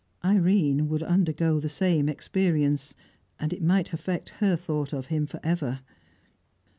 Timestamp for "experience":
2.09-2.95